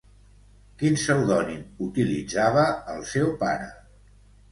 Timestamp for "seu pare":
3.11-3.69